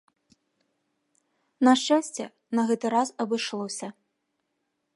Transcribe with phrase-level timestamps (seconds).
[1.67, 2.25] На шчасце,
[2.59, 3.87] на гэты раз абышлося.